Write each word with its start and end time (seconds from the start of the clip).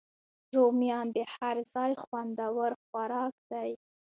رومیان 0.55 1.07
د 1.15 1.17
هر 1.33 1.55
ځای 1.73 1.91
خوندور 2.03 2.71
خوراک 2.83 3.33
دی 3.51 3.71